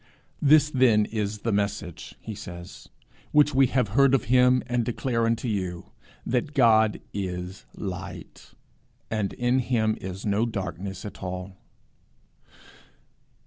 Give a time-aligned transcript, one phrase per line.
[0.41, 2.89] 'This then is the message,' he says,
[3.31, 5.91] 'which we have heard of him, and declare unto you,
[6.25, 8.55] that God is light,
[9.11, 11.55] and in him is no darkness at all.'